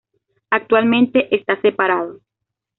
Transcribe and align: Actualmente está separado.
Actualmente 0.49 1.27
está 1.35 1.61
separado. 1.61 2.21